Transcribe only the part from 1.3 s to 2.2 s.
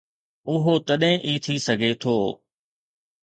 ٿي سگهي ٿو.